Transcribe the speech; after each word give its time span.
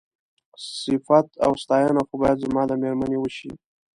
صيفت 0.79 1.27
او 1.45 1.51
ستاينه 1.63 2.01
خو 2.07 2.15
بايد 2.21 2.37
زما 2.45 2.61
د 2.67 2.71
مېرمنې 2.81 3.17
وشي. 3.19 3.51